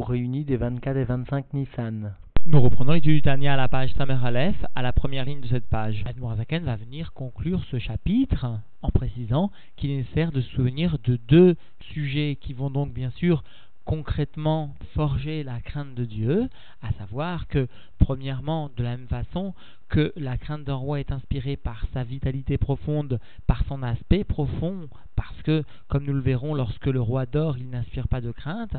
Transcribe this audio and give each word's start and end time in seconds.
cours 0.00 0.08
réunis 0.08 0.44
des 0.44 0.56
24 0.56 0.96
et 0.96 1.04
25 1.04 1.52
Nissan. 1.52 2.14
Nous 2.46 2.58
reprenons 2.58 2.92
l'étude 2.92 3.16
du 3.16 3.22
Tania 3.22 3.52
à 3.52 3.56
la 3.56 3.68
page 3.68 3.92
Samer 3.98 4.16
Aleph, 4.24 4.56
à 4.74 4.80
la 4.80 4.94
première 4.94 5.26
ligne 5.26 5.42
de 5.42 5.46
cette 5.48 5.68
page. 5.68 6.02
Admorazaken 6.06 6.64
va 6.64 6.76
venir 6.76 7.12
conclure 7.12 7.62
ce 7.70 7.78
chapitre 7.78 8.46
en 8.80 8.88
précisant 8.88 9.50
qu'il 9.76 9.90
est 9.90 9.96
nécessaire 9.98 10.32
de 10.32 10.40
se 10.40 10.48
souvenir 10.52 10.96
de 11.04 11.16
deux 11.28 11.54
sujets 11.92 12.38
qui 12.40 12.54
vont 12.54 12.70
donc 12.70 12.94
bien 12.94 13.10
sûr 13.10 13.44
concrètement 13.84 14.74
forger 14.94 15.42
la 15.42 15.60
crainte 15.60 15.94
de 15.94 16.04
Dieu, 16.04 16.48
à 16.80 16.92
savoir 16.92 17.48
que, 17.48 17.66
premièrement, 17.98 18.70
de 18.76 18.82
la 18.82 18.96
même 18.96 19.08
façon 19.08 19.52
que 19.88 20.12
la 20.16 20.38
crainte 20.38 20.64
d'un 20.64 20.76
roi 20.76 21.00
est 21.00 21.12
inspirée 21.12 21.56
par 21.56 21.84
sa 21.92 22.04
vitalité 22.04 22.56
profonde, 22.56 23.18
par 23.46 23.64
son 23.66 23.82
aspect 23.82 24.24
profond, 24.24 24.88
parce 25.16 25.42
que, 25.42 25.64
comme 25.88 26.04
nous 26.04 26.12
le 26.12 26.20
verrons, 26.20 26.54
lorsque 26.54 26.86
le 26.86 27.00
roi 27.00 27.26
dort, 27.26 27.58
il 27.58 27.68
n'inspire 27.68 28.06
pas 28.06 28.20
de 28.20 28.30
crainte, 28.30 28.76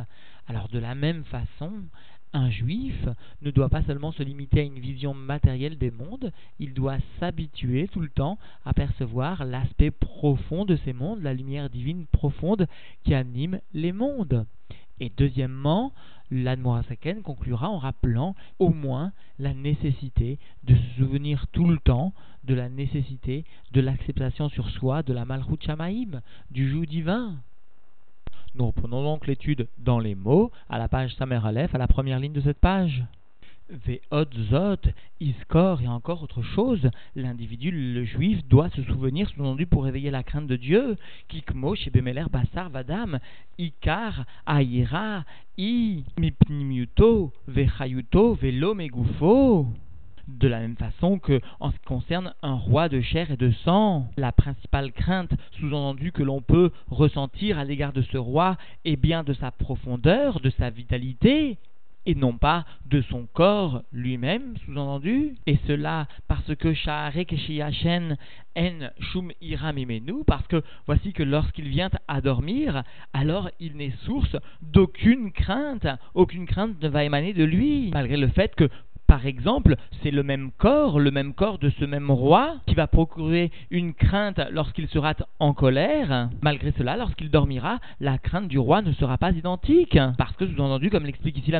alors 0.48 0.68
de 0.70 0.80
la 0.80 0.96
même 0.96 1.24
façon, 1.26 1.72
un 2.34 2.50
juif 2.50 3.08
ne 3.42 3.52
doit 3.52 3.70
pas 3.70 3.84
seulement 3.84 4.12
se 4.12 4.24
limiter 4.24 4.62
à 4.62 4.64
une 4.64 4.80
vision 4.80 5.14
matérielle 5.14 5.78
des 5.78 5.92
mondes, 5.92 6.32
il 6.60 6.74
doit 6.74 6.98
s'habituer 7.20 7.88
tout 7.90 8.00
le 8.00 8.10
temps 8.10 8.38
à 8.66 8.74
percevoir 8.74 9.44
l'aspect 9.46 9.92
profond 9.92 10.66
de 10.66 10.78
ces 10.78 10.94
mondes, 10.94 11.22
la 11.22 11.34
lumière 11.34 11.70
divine 11.70 12.06
profonde 12.12 12.68
qui 13.04 13.14
anime 13.14 13.60
les 13.74 13.92
mondes. 13.92 14.46
Et 15.00 15.12
deuxièmement, 15.18 15.94
l'Admorasaken 16.30 17.24
conclura 17.24 17.70
en 17.70 17.80
rappelant 17.80 18.36
au 18.60 18.70
moins 18.70 19.12
la 19.40 19.54
nécessité 19.54 20.40
de 20.64 20.76
se 20.76 21.00
souvenir 21.00 21.48
tout 21.48 21.68
le 21.68 21.80
temps 21.80 22.14
de 22.44 22.54
la 22.54 22.70
nécessité 22.70 23.44
de 23.74 23.82
l'acceptation 23.82 24.48
sur 24.50 24.70
soi 24.70 25.04
de 25.04 25.14
la 25.14 25.26
Malchut 25.26 25.68
du 26.52 26.70
joug 26.70 26.86
divin. 26.86 27.42
Nous 28.56 28.68
reprenons 28.68 29.04
donc 29.04 29.28
l'étude 29.28 29.68
dans 29.78 30.00
les 30.00 30.16
mots, 30.16 30.52
à 30.70 30.78
la 30.78 30.90
page 30.90 31.16
Samer 31.16 31.40
Aleph, 31.44 31.74
à 31.74 31.78
la 31.78 31.88
première 31.88 32.20
ligne 32.20 32.34
de 32.34 32.42
cette 32.42 32.60
page. 32.60 33.04
Zot, 34.50 34.92
Iskor 35.22 35.82
et 35.82 35.88
encore 35.88 36.24
autre 36.24 36.42
chose, 36.42 36.90
l'individu, 37.16 37.72
le 37.72 38.04
juif, 38.04 38.46
doit 38.50 38.70
se 38.72 38.84
souvenir, 38.84 39.30
sous-entendu 39.30 39.66
pour 39.66 39.86
réveiller 39.86 40.12
la 40.12 40.24
crainte 40.24 40.48
de 40.48 40.58
Dieu, 40.58 40.98
Kikmo, 41.30 41.76
Shebemeler, 41.76 42.26
Bassar, 42.30 42.70
Vadam, 42.70 43.20
Ikar, 43.58 44.26
Aïra, 44.46 45.24
I, 45.58 46.04
Mipnimiuto, 46.20 47.32
Vechayuto, 47.48 48.34
Velo, 48.34 48.74
Megufo. 48.74 49.68
De 50.40 50.48
la 50.48 50.60
même 50.60 50.78
façon 50.78 51.20
que, 51.20 51.42
en 51.60 51.72
ce 51.72 51.78
qui 51.78 51.86
concerne 51.86 52.34
un 52.42 52.54
roi 52.54 52.90
de 52.90 53.02
chair 53.02 53.32
et 53.32 53.38
de 53.38 53.52
sang, 53.64 54.08
la 54.18 54.32
principale 54.32 54.92
crainte 54.92 55.32
sous-entendue 55.60 56.12
que 56.12 56.24
l'on 56.24 56.42
peut 56.42 56.72
ressentir 56.90 57.60
à 57.60 57.66
l'égard 57.66 57.92
de 57.92 58.02
ce 58.02 58.18
roi 58.18 58.58
est 58.86 58.96
bien 58.96 59.24
de 59.24 59.34
sa 59.34 59.52
profondeur, 59.52 60.40
de 60.40 60.50
sa 60.52 60.70
vitalité, 60.70 61.58
et 62.06 62.16
non 62.16 62.38
pas 62.38 62.66
de 62.90 63.02
son 63.02 63.28
corps 63.34 63.84
lui-même, 63.92 64.56
sous-entendu, 64.66 65.36
et 65.46 65.60
cela 65.68 66.08
parce 66.28 66.56
que 66.56 66.74
Sha'arek 66.74 67.34
en 67.34 67.72
Shum 67.72 69.32
parce 70.26 70.48
que 70.48 70.64
voici 70.88 71.14
que 71.14 71.24
lorsqu'il 71.24 71.68
vient 71.68 71.90
à 72.08 72.22
dormir, 72.22 72.84
alors 73.14 73.50
il 73.60 73.76
n'est 73.76 73.94
source 74.06 74.36
d'aucune 74.62 75.32
crainte, 75.32 75.88
aucune 76.14 76.46
crainte 76.46 76.82
ne 76.82 76.90
va 76.90 77.04
émaner 77.04 77.34
de 77.34 77.44
lui, 77.44 77.92
malgré 77.94 78.18
le 78.18 78.30
fait 78.30 78.56
que 78.56 78.70
par 79.12 79.26
exemple, 79.26 79.76
c'est 80.02 80.10
le 80.10 80.24
même 80.24 80.52
corps, 80.58 80.98
le 80.98 81.12
même 81.12 81.34
corps 81.34 81.60
de 81.60 81.70
ce 81.70 81.84
même 81.84 82.10
roi 82.10 82.56
qui 82.66 82.76
va 82.76 82.88
procurer 82.88 83.52
une 83.70 83.94
crainte 83.94 84.40
lorsqu'il 84.52 84.88
sera 84.88 85.14
en 85.38 85.54
colère. 85.54 86.30
Malgré 86.42 86.72
cela, 86.78 86.96
lorsqu'il 86.96 87.30
dormira, 87.30 87.80
la 88.00 88.18
crainte 88.18 88.48
du 88.48 88.58
roi 88.58 88.82
ne 88.82 88.94
sera 88.94 89.18
pas 89.18 89.32
identique. 89.32 90.00
Parce 90.18 90.38
que, 90.38 90.48
sous-entendu, 90.48 90.90
comme 90.90 91.06
l'explique 91.06 91.38
ici 91.38 91.52
la 91.52 91.60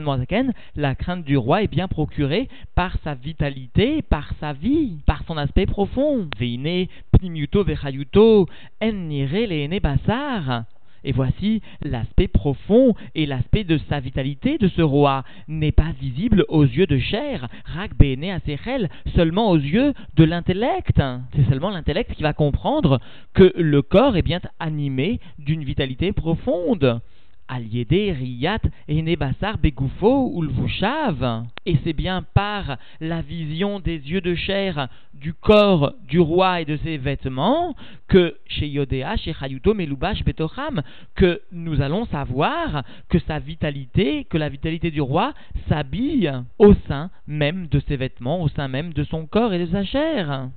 la 0.78 0.96
crainte 0.96 1.26
du 1.26 1.36
roi 1.36 1.62
est 1.62 1.68
bien 1.68 1.90
procurée 1.90 2.48
par 2.74 2.96
sa 3.04 3.16
vitalité, 3.16 4.02
par 4.02 4.32
sa 4.40 4.54
vie, 4.54 5.00
par 5.06 5.24
son 5.28 5.36
aspect 5.36 5.66
profond. 5.66 6.30
Veine, 6.40 6.88
pnimiuto, 7.12 7.66
vechayuto, 7.66 8.48
en 8.82 8.92
nire, 8.94 9.82
basar. 9.82 10.64
Et 11.04 11.12
voici 11.12 11.62
l'aspect 11.82 12.28
profond 12.28 12.94
et 13.16 13.26
l'aspect 13.26 13.64
de 13.64 13.80
sa 13.90 14.00
vitalité 14.00 14.58
de 14.58 14.68
ce 14.68 14.82
roi 14.82 15.24
n'est 15.48 15.72
pas 15.72 15.92
visible 16.00 16.46
aux 16.48 16.64
yeux 16.64 16.86
de 16.86 17.00
chair, 17.00 17.48
rak 17.66 17.98
bene 17.98 18.26
asechel, 18.26 18.90
seulement 19.16 19.50
aux 19.50 19.58
yeux 19.58 19.94
de 20.16 20.24
l'intellect. 20.24 21.02
C'est 21.36 21.50
seulement 21.50 21.72
l'intellect 21.72 22.14
qui 22.14 22.24
va 22.24 22.34
comprendre 22.34 23.00
que 23.34 23.52
le 23.56 23.82
corps 23.82 24.16
est 24.16 24.22
bien 24.22 24.42
animé 24.60 25.20
d'une 25.40 25.64
vitalité 25.64 26.12
profonde. 26.12 27.02
Aliédé, 27.52 28.14
Riyat, 28.14 28.62
Enebassar, 28.90 29.58
Begoufo, 29.58 30.32
Ulvushav. 30.42 31.44
Et 31.66 31.78
c'est 31.84 31.94
bien 31.94 32.24
par 32.34 32.78
la 33.02 33.22
vision 33.22 33.82
des 33.82 33.98
yeux 33.98 34.22
de 34.22 34.36
chair 34.36 34.88
du 35.14 35.34
corps 35.34 35.94
du 36.08 36.20
roi 36.20 36.62
et 36.62 36.66
de 36.66 36.78
ses 36.78 36.98
vêtements 36.98 37.76
que 38.08 38.38
chez 38.48 38.70
Yodéa, 38.70 39.18
chez 39.18 39.34
Chayuto, 39.34 39.74
Melubash, 39.74 40.24
Betocham, 40.24 40.82
que 41.16 41.42
nous 41.52 41.82
allons 41.82 42.06
savoir 42.06 42.84
que 43.10 43.20
sa 43.20 43.40
vitalité, 43.40 44.24
que 44.24 44.38
la 44.38 44.48
vitalité 44.48 44.90
du 44.90 45.02
roi 45.02 45.34
s'habille 45.68 46.32
au 46.58 46.74
sein 46.88 47.10
même 47.28 47.68
de 47.68 47.82
ses 47.82 47.98
vêtements, 47.98 48.42
au 48.42 48.48
sein 48.48 48.70
même 48.70 48.94
de 48.94 49.04
son 49.04 49.26
corps 49.26 49.54
et 49.54 49.60
de 49.60 49.72
sa 49.72 49.84
chair 49.84 50.50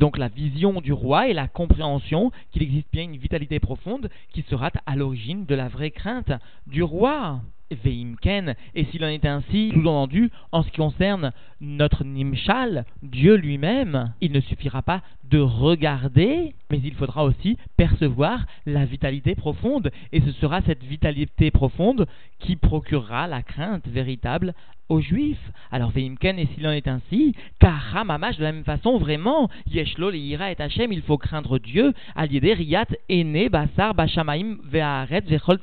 donc 0.00 0.18
la 0.18 0.28
vision 0.28 0.80
du 0.80 0.92
roi 0.92 1.28
et 1.28 1.32
la 1.32 1.46
compréhension 1.46 2.32
qu'il 2.52 2.62
existe 2.62 2.88
bien 2.92 3.04
une 3.04 3.16
vitalité 3.16 3.60
profonde 3.60 4.10
qui 4.32 4.42
sera 4.42 4.70
à 4.86 4.96
l'origine 4.96 5.46
de 5.46 5.54
la 5.54 5.68
vraie 5.68 5.92
crainte 5.92 6.32
du 6.66 6.82
roi. 6.82 7.40
Veimken, 7.82 8.54
et 8.74 8.84
s'il 8.84 9.04
en 9.04 9.08
est 9.08 9.24
ainsi, 9.24 9.70
sous-entendu, 9.72 10.30
en 10.52 10.62
ce 10.62 10.70
qui 10.70 10.76
concerne 10.76 11.32
notre 11.60 12.04
Nimshal, 12.04 12.84
Dieu 13.02 13.36
lui-même, 13.36 14.12
il 14.20 14.32
ne 14.32 14.40
suffira 14.40 14.82
pas 14.82 15.02
de 15.24 15.40
regarder, 15.40 16.54
mais 16.70 16.80
il 16.84 16.94
faudra 16.94 17.24
aussi 17.24 17.56
percevoir 17.76 18.46
la 18.66 18.84
vitalité 18.84 19.34
profonde, 19.34 19.90
et 20.12 20.20
ce 20.20 20.30
sera 20.32 20.60
cette 20.62 20.84
vitalité 20.84 21.50
profonde 21.50 22.06
qui 22.38 22.56
procurera 22.56 23.26
la 23.26 23.42
crainte 23.42 23.88
véritable 23.88 24.54
aux 24.88 25.00
Juifs. 25.00 25.38
Alors 25.70 25.90
Veimken, 25.90 26.38
et 26.38 26.46
s'il 26.54 26.66
en 26.66 26.72
est 26.72 26.88
ainsi, 26.88 27.34
car 27.58 28.04
Mamash, 28.04 28.36
de 28.36 28.42
la 28.42 28.52
même 28.52 28.64
façon, 28.64 28.98
vraiment, 28.98 29.48
Yeshlo, 29.66 30.12
Ira 30.12 30.52
et 30.52 30.56
Hachem, 30.60 30.92
il 30.92 31.02
faut 31.02 31.18
craindre 31.18 31.58
Dieu, 31.58 31.92
Riyat, 32.16 32.86
Ene, 33.08 33.48
Basar, 33.48 33.94
Bashamaim, 33.94 34.58
Ve'aret, 34.64 35.22
Vechol, 35.22 35.58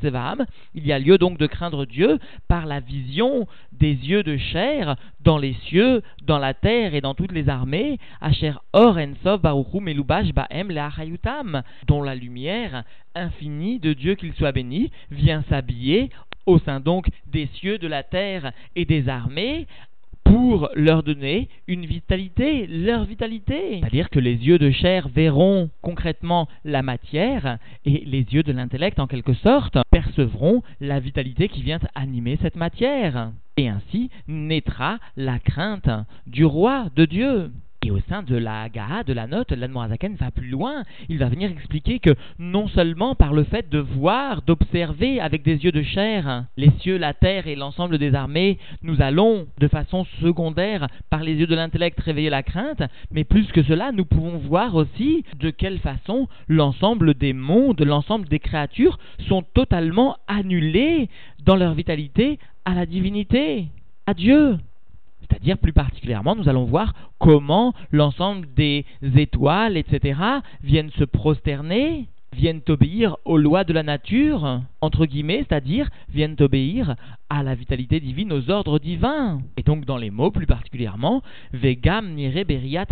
Il 0.73 0.85
y 0.85 0.91
a 0.91 0.99
lieu 0.99 1.17
donc 1.17 1.37
de 1.37 1.47
craindre 1.47 1.85
Dieu 1.85 2.19
par 2.47 2.65
la 2.65 2.79
vision 2.79 3.47
des 3.71 3.93
yeux 3.93 4.23
de 4.23 4.37
chair 4.37 4.95
dans 5.21 5.37
les 5.37 5.53
cieux, 5.67 6.01
dans 6.23 6.39
la 6.39 6.53
terre 6.53 6.95
et 6.95 7.01
dans 7.01 7.13
toutes 7.13 7.31
les 7.31 7.49
armées, 7.49 7.99
Asher 8.21 8.53
Or 8.73 8.97
Ensov 8.97 9.41
Baruchu 9.41 9.79
Melubash 9.79 10.33
Baem 10.33 10.69
Leachayutam, 10.69 11.61
dont 11.87 12.03
la 12.03 12.15
lumière 12.15 12.83
infinie 13.15 13.79
de 13.79 13.93
Dieu 13.93 14.15
qu'il 14.15 14.33
soit 14.33 14.51
béni 14.51 14.91
vient 15.09 15.43
s'habiller 15.49 16.09
au 16.45 16.59
sein 16.59 16.79
donc 16.79 17.07
des 17.31 17.47
cieux, 17.53 17.77
de 17.77 17.87
la 17.87 18.03
terre 18.03 18.51
et 18.75 18.85
des 18.85 19.09
armées, 19.09 19.67
pour 20.31 20.69
leur 20.75 21.03
donner 21.03 21.49
une 21.67 21.85
vitalité, 21.85 22.65
leur 22.67 23.03
vitalité. 23.03 23.79
C'est-à-dire 23.79 24.09
que 24.09 24.19
les 24.19 24.35
yeux 24.35 24.57
de 24.57 24.71
chair 24.71 25.09
verront 25.09 25.69
concrètement 25.81 26.47
la 26.63 26.81
matière 26.81 27.57
et 27.85 28.03
les 28.05 28.25
yeux 28.31 28.43
de 28.43 28.53
l'intellect, 28.53 28.99
en 28.99 29.07
quelque 29.07 29.33
sorte, 29.33 29.77
percevront 29.89 30.63
la 30.79 31.01
vitalité 31.01 31.49
qui 31.49 31.63
vient 31.63 31.79
animer 31.95 32.37
cette 32.41 32.55
matière. 32.55 33.31
Et 33.57 33.67
ainsi 33.67 34.09
naîtra 34.27 34.99
la 35.17 35.37
crainte 35.39 35.89
du 36.27 36.45
roi 36.45 36.85
de 36.95 37.03
Dieu. 37.03 37.51
Et 37.83 37.89
au 37.89 37.99
sein 38.09 38.21
de 38.21 38.35
la 38.35 38.69
Gaha, 38.69 39.03
de 39.03 39.11
la 39.11 39.25
note, 39.25 39.51
l'Admorazaken 39.51 40.13
va 40.13 40.29
plus 40.29 40.49
loin. 40.49 40.83
Il 41.09 41.17
va 41.17 41.29
venir 41.29 41.49
expliquer 41.49 41.97
que 41.97 42.11
non 42.37 42.67
seulement 42.67 43.15
par 43.15 43.33
le 43.33 43.43
fait 43.43 43.69
de 43.71 43.79
voir, 43.79 44.43
d'observer 44.43 45.19
avec 45.19 45.41
des 45.41 45.63
yeux 45.63 45.71
de 45.71 45.81
chair 45.81 46.45
les 46.57 46.69
cieux, 46.79 46.97
la 46.97 47.15
terre 47.15 47.47
et 47.47 47.55
l'ensemble 47.55 47.97
des 47.97 48.13
armées, 48.13 48.59
nous 48.83 49.01
allons 49.01 49.47
de 49.59 49.67
façon 49.67 50.05
secondaire, 50.21 50.87
par 51.09 51.23
les 51.23 51.33
yeux 51.33 51.47
de 51.47 51.55
l'intellect, 51.55 51.99
réveiller 51.99 52.29
la 52.29 52.43
crainte, 52.43 52.83
mais 53.09 53.23
plus 53.23 53.47
que 53.47 53.63
cela, 53.63 53.91
nous 53.91 54.05
pouvons 54.05 54.37
voir 54.37 54.75
aussi 54.75 55.23
de 55.39 55.49
quelle 55.49 55.79
façon 55.79 56.27
l'ensemble 56.47 57.15
des 57.15 57.33
mondes, 57.33 57.81
l'ensemble 57.81 58.27
des 58.27 58.39
créatures 58.39 58.99
sont 59.27 59.41
totalement 59.41 60.17
annulés 60.27 61.09
dans 61.43 61.55
leur 61.55 61.73
vitalité 61.73 62.37
à 62.63 62.75
la 62.75 62.85
divinité, 62.85 63.69
à 64.05 64.13
Dieu. 64.13 64.57
C'est-à-dire 65.31 65.57
plus 65.57 65.71
particulièrement, 65.71 66.35
nous 66.35 66.49
allons 66.49 66.65
voir 66.65 66.93
comment 67.17 67.73
l'ensemble 67.91 68.47
des 68.53 68.85
étoiles, 69.15 69.77
etc., 69.77 70.19
viennent 70.61 70.91
se 70.91 71.05
prosterner, 71.05 72.09
viennent 72.35 72.61
obéir 72.67 73.15
aux 73.23 73.37
lois 73.37 73.63
de 73.63 73.71
la 73.71 73.83
nature, 73.83 74.61
entre 74.81 75.05
guillemets, 75.05 75.45
c'est-à-dire 75.47 75.89
viennent 76.09 76.35
obéir 76.39 76.95
à 77.29 77.43
la 77.43 77.55
vitalité 77.55 78.01
divine, 78.01 78.33
aux 78.33 78.49
ordres 78.49 78.77
divins. 78.77 79.41
Et 79.55 79.63
donc 79.63 79.85
dans 79.85 79.97
les 79.97 80.09
mots 80.09 80.31
plus 80.31 80.45
particulièrement, 80.45 81.21
Vegam 81.53 82.13
nire 82.13 82.45
beriat 82.45 82.85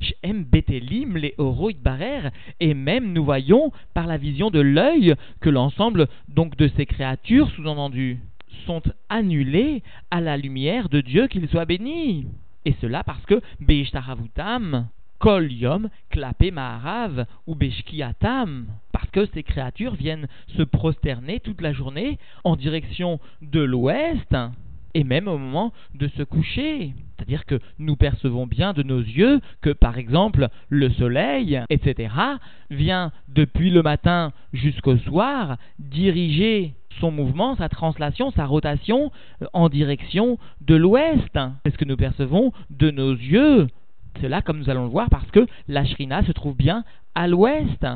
shem 0.00 0.44
betelim 0.44 1.16
le 1.16 1.82
barer, 1.82 2.28
et 2.60 2.74
même 2.74 3.12
nous 3.14 3.24
voyons 3.24 3.72
par 3.94 4.06
la 4.06 4.18
vision 4.18 4.50
de 4.50 4.60
l'œil 4.60 5.14
que 5.40 5.50
l'ensemble 5.50 6.08
donc 6.28 6.56
de 6.56 6.68
ces 6.68 6.84
créatures, 6.84 7.50
sous-entendu 7.50 8.20
sont 8.66 8.82
annulés 9.08 9.82
à 10.10 10.20
la 10.20 10.36
lumière 10.36 10.88
de 10.88 11.00
Dieu, 11.00 11.26
qu'il 11.26 11.48
soit 11.48 11.64
béni. 11.64 12.26
Et 12.64 12.74
cela 12.80 13.04
parce 13.04 13.24
que 13.26 13.40
Beishtahavutam, 13.60 14.88
Kol 15.18 15.52
Yom, 15.52 15.88
Maharav 16.52 17.26
ou 17.46 17.54
Beshkiatam, 17.54 18.66
parce 18.92 19.10
que 19.10 19.26
ces 19.32 19.42
créatures 19.42 19.94
viennent 19.94 20.28
se 20.56 20.62
prosterner 20.62 21.40
toute 21.40 21.60
la 21.60 21.72
journée 21.72 22.18
en 22.44 22.56
direction 22.56 23.20
de 23.42 23.60
l'ouest 23.60 24.34
et 24.94 25.04
même 25.04 25.28
au 25.28 25.38
moment 25.38 25.72
de 25.94 26.08
se 26.08 26.22
coucher. 26.22 26.94
C'est-à-dire 27.16 27.44
que 27.46 27.58
nous 27.78 27.96
percevons 27.96 28.46
bien 28.46 28.72
de 28.72 28.82
nos 28.82 29.00
yeux 29.00 29.40
que, 29.60 29.70
par 29.70 29.98
exemple, 29.98 30.48
le 30.68 30.90
soleil, 30.90 31.60
etc., 31.68 32.12
vient 32.70 33.12
depuis 33.28 33.70
le 33.70 33.82
matin 33.82 34.32
jusqu'au 34.52 34.96
soir 34.98 35.56
diriger 35.78 36.74
son 37.00 37.10
mouvement, 37.10 37.56
sa 37.56 37.68
translation, 37.68 38.30
sa 38.30 38.46
rotation 38.46 39.10
euh, 39.42 39.46
en 39.52 39.68
direction 39.68 40.38
de 40.60 40.74
l'ouest. 40.74 41.38
C'est 41.64 41.72
ce 41.72 41.78
que 41.78 41.84
nous 41.84 41.96
percevons 41.96 42.52
de 42.70 42.90
nos 42.90 43.12
yeux. 43.12 43.68
C'est 44.20 44.28
là, 44.28 44.42
comme 44.42 44.58
nous 44.58 44.70
allons 44.70 44.84
le 44.84 44.90
voir, 44.90 45.10
parce 45.10 45.30
que 45.30 45.46
la 45.68 45.84
Shrina 45.84 46.22
se 46.24 46.32
trouve 46.32 46.56
bien 46.56 46.84
à 47.14 47.26
l'ouest. 47.26 47.86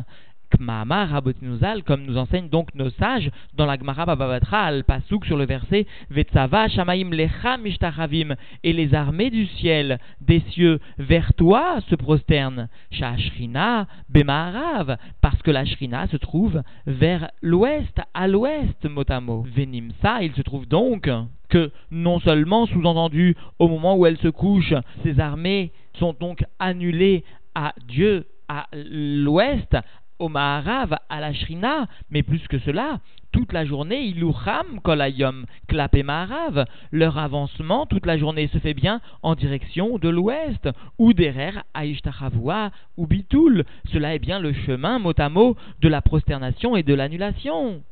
Comme 0.51 2.05
nous 2.05 2.17
enseignent 2.17 2.49
donc 2.49 2.75
nos 2.75 2.91
sages 2.91 3.31
dans 3.55 3.67
la 3.67 3.77
Gemara 3.77 4.07
Bababatra 4.07 4.65
al 4.65 4.85
Pasuk 4.85 5.25
sur 5.27 5.37
le 5.37 5.47
verset 5.47 5.87
Vetzava 6.11 6.69
Shamaim 6.69 7.11
Lecha 7.11 7.57
Mishtachavim 7.59 8.35
et 8.65 8.73
les 8.73 8.95
armées 8.95 9.31
du 9.31 9.47
ciel, 9.47 9.99
des 10.21 10.41
cieux, 10.51 10.81
vers 10.99 11.35
toi 11.35 11.81
se 11.89 11.95
prosternent. 11.95 12.69
Shashrina 12.91 13.87
Bemarav, 14.09 14.97
parce 15.21 15.41
que 15.43 15.51
la 15.51 15.65
Shrina 15.65 16.07
se 16.09 16.17
trouve 16.17 16.63
vers 16.87 17.31
l'ouest, 17.43 18.01
à 18.15 18.29
l'ouest, 18.29 18.85
motamo. 18.85 19.47
Venimsa, 19.55 20.23
il 20.23 20.33
se 20.35 20.43
trouve 20.43 20.67
donc 20.67 21.11
que 21.49 21.71
non 21.91 22.21
seulement 22.21 22.67
sous-entendu 22.67 23.37
au 23.59 23.69
moment 23.69 23.97
où 23.97 24.07
elle 24.07 24.19
se 24.19 24.29
couche, 24.29 24.75
ces 25.03 25.21
armées 25.21 25.73
sont 25.95 26.15
donc 26.19 26.45
annulées 26.59 27.25
à 27.55 27.75
Dieu 27.87 28.27
à 28.49 28.67
l'ouest, 28.73 29.77
au 30.19 30.29
Maharav, 30.29 30.97
à 31.09 31.21
la 31.21 31.33
Shrina, 31.33 31.87
mais 32.11 32.23
plus 32.23 32.47
que 32.49 32.59
cela, 32.59 33.01
toute 33.33 33.53
la 33.53 33.65
journée, 33.65 34.05
Ilucham 34.05 34.81
Kolayom, 34.83 35.45
Klap 35.67 35.95
et 35.95 36.03
Maharav, 36.03 36.65
leur 36.93 37.19
avancement 37.19 37.87
toute 37.87 38.07
la 38.07 38.17
journée 38.17 38.49
se 38.49 38.59
fait 38.59 38.75
bien 38.75 39.01
en 39.23 39.35
direction 39.35 39.99
de 39.99 40.09
l'ouest, 40.09 40.69
ou 40.99 41.13
derer 41.13 41.53
Aishtachavua, 41.75 42.71
ou 42.97 43.07
Bitul, 43.07 43.65
cela 43.93 44.15
est 44.15 44.19
bien 44.19 44.41
le 44.41 44.53
chemin 44.53 44.99
mot 44.99 45.13
à 45.19 45.29
mot 45.29 45.57
de 45.81 45.89
la 45.89 46.03
prosternation 46.03 46.77
et 46.77 46.83
de 46.83 46.95
l'annulation. 46.95 47.83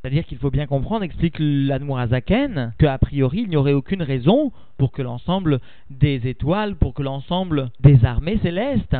C'est-à-dire 0.00 0.24
qu'il 0.24 0.38
faut 0.38 0.50
bien 0.50 0.66
comprendre, 0.66 1.02
explique 1.02 1.36
l'Admorazaken, 1.38 2.72
qu'a 2.78 2.98
priori 2.98 3.42
il 3.42 3.48
n'y 3.48 3.56
aurait 3.56 3.72
aucune 3.72 4.02
raison 4.02 4.52
pour 4.78 4.92
que 4.92 5.02
l'ensemble 5.02 5.60
des 5.90 6.28
étoiles, 6.28 6.76
pour 6.76 6.94
que 6.94 7.02
l'ensemble 7.02 7.70
des 7.80 8.04
armées 8.04 8.38
célestes 8.38 8.96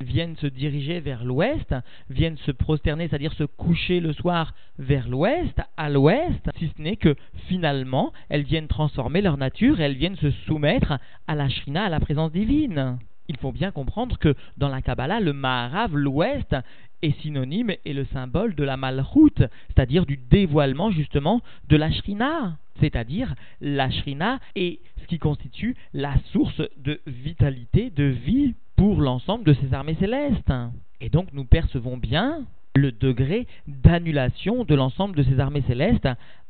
viennent 0.00 0.36
se 0.36 0.46
diriger 0.46 1.00
vers 1.00 1.24
l'ouest, 1.24 1.74
viennent 2.10 2.36
se 2.38 2.50
prosterner, 2.50 3.08
c'est-à-dire 3.08 3.32
se 3.34 3.44
coucher 3.44 4.00
le 4.00 4.12
soir 4.12 4.54
vers 4.78 5.08
l'ouest, 5.08 5.60
à 5.76 5.88
l'ouest, 5.90 6.50
si 6.58 6.72
ce 6.76 6.82
n'est 6.82 6.96
que 6.96 7.14
finalement 7.48 8.12
elles 8.28 8.42
viennent 8.42 8.68
transformer 8.68 9.22
leur 9.22 9.36
nature 9.36 9.80
elles 9.80 9.96
viennent 9.96 10.16
se 10.16 10.30
soumettre 10.46 10.98
à 11.26 11.34
la 11.34 11.48
shrina, 11.48 11.84
à 11.84 11.88
la 11.88 12.00
présence 12.00 12.32
divine. 12.32 12.98
Il 13.28 13.38
faut 13.38 13.52
bien 13.52 13.70
comprendre 13.70 14.18
que 14.18 14.34
dans 14.58 14.68
la 14.68 14.82
Kabbalah, 14.82 15.20
le 15.20 15.32
Maharav, 15.32 15.96
l'ouest, 15.96 16.54
est 17.02 17.18
synonyme 17.20 17.72
et 17.84 17.92
le 17.92 18.04
symbole 18.06 18.54
de 18.54 18.64
la 18.64 18.76
malchoute, 18.76 19.42
c'est-à-dire 19.68 20.06
du 20.06 20.16
dévoilement 20.16 20.90
justement 20.90 21.40
de 21.68 21.76
la 21.76 21.90
shrina. 21.90 22.58
C'est-à-dire 22.80 23.34
la 23.60 23.90
shrina 23.90 24.40
est 24.56 24.80
ce 25.00 25.06
qui 25.06 25.18
constitue 25.18 25.76
la 25.92 26.14
source 26.32 26.62
de 26.76 27.00
vitalité, 27.06 27.90
de 27.90 28.04
vie 28.04 28.54
pour 28.84 29.00
l'ensemble 29.00 29.44
de 29.44 29.54
ces 29.54 29.72
armées 29.72 29.96
célestes. 29.98 30.52
Et 31.00 31.08
donc 31.08 31.28
nous 31.32 31.46
percevons 31.46 31.96
bien 31.96 32.44
le 32.74 32.92
degré 32.92 33.46
d'annulation 33.66 34.64
de 34.64 34.74
l'ensemble 34.74 35.16
de 35.16 35.22
ces 35.22 35.40
armées 35.40 35.62
célestes 35.66 36.06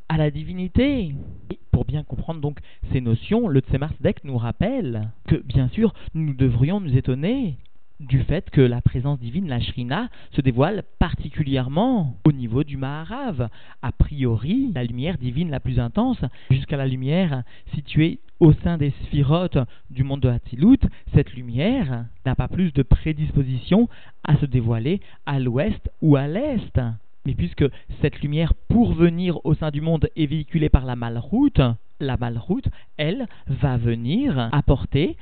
à 0.09 0.17
la 0.17 0.33
divinité. 0.33 1.15
Et 1.53 1.61
pour 1.71 1.85
bien 1.85 2.03
comprendre 2.03 2.41
donc 2.41 2.59
ces 2.93 3.01
notions, 3.01 3.47
le 3.47 3.61
Tzemar 3.61 3.93
nous 4.25 4.37
rappelle 4.37 5.13
que 5.29 5.37
bien 5.37 5.69
sûr 5.69 5.95
nous 6.15 6.35
devrions 6.35 6.81
nous 6.81 6.97
étonner 6.97 7.57
du 8.01 8.23
fait 8.23 8.51
que 8.51 8.61
la 8.61 8.81
présence 8.81 9.19
divine, 9.19 9.49
la 9.49 9.61
Shrina, 9.61 10.09
se 10.33 10.41
dévoile 10.41 10.83
particulièrement 10.99 12.17
au 12.25 12.33
niveau 12.33 12.65
du 12.65 12.77
Maharav. 12.77 13.49
A 13.83 13.93
priori, 13.93 14.71
la 14.75 14.85
lumière 14.85 15.19
divine 15.19 15.51
la 15.51 15.61
plus 15.61 15.79
intense, 15.79 16.21
jusqu'à 16.51 16.77
la 16.77 16.87
lumière 16.87 17.43
située 17.75 18.19
au 18.41 18.53
sein 18.53 18.79
des 18.79 18.91
sphirotes 19.05 19.59
du 19.91 20.03
monde 20.03 20.21
de 20.21 20.29
Hatzilut, 20.29 20.81
cette 21.15 21.33
lumière 21.35 22.07
n'a 22.27 22.35
pas 22.35 22.49
plus 22.49 22.73
de 22.73 22.83
prédisposition 22.83 23.89
à 24.25 24.37
se 24.37 24.47
dévoiler 24.47 25.01
à 25.25 25.39
l'ouest 25.39 25.91
ou 26.03 26.17
à 26.17 26.27
l'est. 26.27 26.81
Mais 27.27 27.35
puisque 27.35 27.65
cette 28.03 28.21
lumière, 28.21 28.53
pour 28.69 28.93
venir 28.93 29.45
au 29.47 29.55
sein 29.55 29.71
du 29.71 29.81
monde, 29.81 30.09
est 30.15 30.27
véhiculée 30.27 30.69
par 30.69 30.85
la 30.85 30.95
malroute, 30.95 31.61
la 32.01 32.17
malroute, 32.17 32.69
elle, 32.99 33.27
va 33.47 33.79
venir 33.79 34.51
apporter 34.53 35.17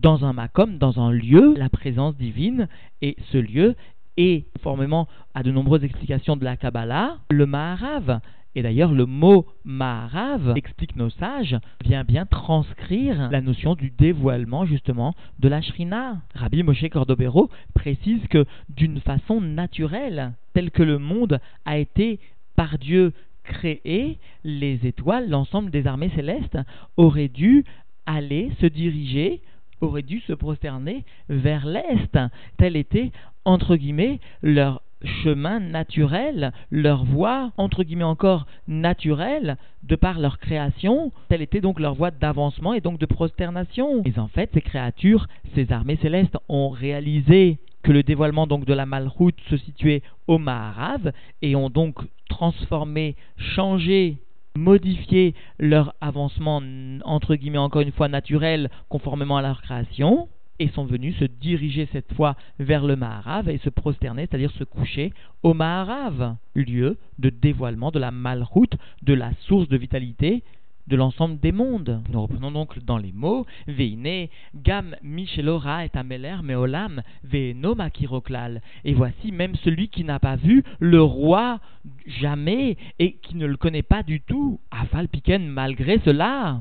dans 0.00 0.24
un 0.24 0.32
makom, 0.32 0.78
dans 0.78 1.00
un 1.00 1.10
lieu, 1.10 1.54
la 1.56 1.68
présence 1.68 2.16
divine, 2.16 2.68
et 3.02 3.16
ce 3.30 3.38
lieu 3.38 3.74
est, 4.16 4.46
conformément 4.54 5.08
à 5.34 5.42
de 5.42 5.50
nombreuses 5.50 5.84
explications 5.84 6.36
de 6.36 6.44
la 6.44 6.56
Kabbalah, 6.56 7.18
le 7.30 7.46
Maharav. 7.46 8.20
Et 8.56 8.62
d'ailleurs, 8.62 8.92
le 8.92 9.06
mot 9.06 9.46
Maharav, 9.64 10.52
explique 10.56 10.94
nos 10.94 11.10
sages, 11.10 11.58
vient 11.84 12.04
bien 12.04 12.24
transcrire 12.24 13.28
la 13.30 13.40
notion 13.40 13.74
du 13.74 13.90
dévoilement 13.90 14.64
justement 14.64 15.14
de 15.40 15.48
la 15.48 15.60
Shrina. 15.60 16.22
Rabbi 16.34 16.62
Moshe 16.62 16.88
Cordobero 16.90 17.50
précise 17.74 18.24
que 18.28 18.44
d'une 18.68 19.00
façon 19.00 19.40
naturelle, 19.40 20.34
telle 20.52 20.70
que 20.70 20.84
le 20.84 20.98
monde 20.98 21.40
a 21.64 21.78
été 21.78 22.20
par 22.54 22.78
Dieu 22.78 23.12
créé, 23.42 24.18
les 24.44 24.86
étoiles, 24.86 25.28
l'ensemble 25.28 25.70
des 25.70 25.86
armées 25.86 26.12
célestes, 26.14 26.58
auraient 26.96 27.28
dû 27.28 27.64
aller 28.06 28.52
se 28.60 28.66
diriger 28.66 29.42
auraient 29.84 30.02
dû 30.02 30.20
se 30.20 30.32
prosterner 30.32 31.04
vers 31.28 31.66
l'est. 31.66 32.18
Tel 32.58 32.76
était, 32.76 33.12
entre 33.44 33.76
guillemets, 33.76 34.20
leur 34.42 34.82
chemin 35.22 35.60
naturel, 35.60 36.52
leur 36.70 37.04
voie, 37.04 37.52
entre 37.56 37.84
guillemets 37.84 38.04
encore, 38.04 38.46
naturelle, 38.66 39.56
de 39.82 39.96
par 39.96 40.18
leur 40.18 40.38
création, 40.38 41.12
telle 41.28 41.42
était 41.42 41.60
donc 41.60 41.78
leur 41.78 41.94
voie 41.94 42.10
d'avancement 42.10 42.74
et 42.74 42.80
donc 42.80 42.98
de 42.98 43.06
prosternation. 43.06 44.02
Mais 44.04 44.18
en 44.18 44.28
fait, 44.28 44.50
ces 44.54 44.62
créatures, 44.62 45.26
ces 45.54 45.72
armées 45.72 45.98
célestes 46.00 46.38
ont 46.48 46.70
réalisé 46.70 47.58
que 47.82 47.92
le 47.92 48.02
dévoilement 48.02 48.46
donc 48.46 48.64
de 48.64 48.72
la 48.72 48.86
malroute 48.86 49.38
se 49.50 49.58
situait 49.58 50.02
au 50.26 50.38
Maharav 50.38 51.12
et 51.42 51.54
ont 51.54 51.68
donc 51.68 51.98
transformé, 52.30 53.14
changé 53.36 54.18
modifier 54.56 55.34
leur 55.58 55.94
avancement, 56.00 56.62
entre 57.04 57.34
guillemets 57.34 57.58
encore 57.58 57.82
une 57.82 57.92
fois 57.92 58.08
naturel, 58.08 58.70
conformément 58.88 59.36
à 59.36 59.42
leur 59.42 59.62
création, 59.62 60.28
et 60.60 60.68
sont 60.68 60.84
venus 60.84 61.16
se 61.18 61.24
diriger 61.24 61.88
cette 61.92 62.12
fois 62.14 62.36
vers 62.58 62.86
le 62.86 62.94
Maharav 62.94 63.48
et 63.48 63.58
se 63.58 63.70
prosterner, 63.70 64.22
c'est-à-dire 64.22 64.52
se 64.52 64.64
coucher 64.64 65.12
au 65.42 65.52
Maharav, 65.52 66.36
lieu 66.54 66.96
de 67.18 67.30
dévoilement 67.30 67.90
de 67.90 67.98
la 67.98 68.12
malroute, 68.12 68.76
de 69.02 69.14
la 69.14 69.32
source 69.46 69.68
de 69.68 69.76
vitalité 69.76 70.42
de 70.86 70.96
l'ensemble 70.96 71.38
des 71.40 71.52
mondes. 71.52 72.02
Nous 72.10 72.22
reprenons 72.22 72.50
donc 72.50 72.78
dans 72.84 72.98
les 72.98 73.12
mots 73.12 73.46
Veine, 73.66 74.28
Gam 74.54 74.96
Michelora 75.02 75.84
et 75.84 75.90
Ameler 75.94 76.36
Meolam, 76.42 77.02
Veeno 77.22 77.74
Makiroklal. 77.74 78.60
Et 78.84 78.94
voici 78.94 79.32
même 79.32 79.54
celui 79.56 79.88
qui 79.88 80.04
n'a 80.04 80.18
pas 80.18 80.36
vu 80.36 80.64
le 80.78 81.02
roi 81.02 81.60
jamais 82.06 82.76
et 82.98 83.14
qui 83.14 83.36
ne 83.36 83.46
le 83.46 83.56
connaît 83.56 83.82
pas 83.82 84.02
du 84.02 84.20
tout, 84.20 84.60
Afal 84.70 85.08
Piken 85.08 85.46
malgré 85.46 85.98
cela 86.04 86.60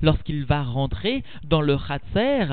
lorsqu'il 0.00 0.44
va 0.44 0.62
rentrer 0.62 1.22
dans 1.44 1.60
le 1.60 1.76
Chatzer, 1.78 2.46